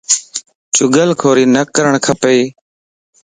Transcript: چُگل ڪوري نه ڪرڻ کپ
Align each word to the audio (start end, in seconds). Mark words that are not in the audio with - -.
چُگل 0.75 1.09
ڪوري 1.21 1.45
نه 1.53 1.61
ڪرڻ 1.75 1.93
کپ 2.05 2.21